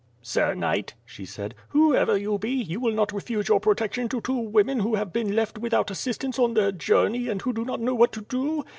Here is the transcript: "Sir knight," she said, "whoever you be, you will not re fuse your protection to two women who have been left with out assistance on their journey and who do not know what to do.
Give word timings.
"Sir 0.23 0.55
knight," 0.55 0.95
she 1.05 1.25
said, 1.25 1.53
"whoever 1.69 2.17
you 2.17 2.39
be, 2.39 2.49
you 2.49 2.79
will 2.79 2.91
not 2.95 3.11
re 3.13 3.19
fuse 3.21 3.47
your 3.47 3.59
protection 3.59 4.09
to 4.09 4.19
two 4.19 4.33
women 4.39 4.79
who 4.79 4.95
have 4.95 5.13
been 5.13 5.35
left 5.35 5.59
with 5.59 5.75
out 5.75 5.91
assistance 5.91 6.39
on 6.39 6.55
their 6.55 6.71
journey 6.71 7.29
and 7.29 7.43
who 7.43 7.53
do 7.53 7.63
not 7.63 7.79
know 7.81 7.93
what 7.93 8.11
to 8.13 8.21
do. 8.21 8.63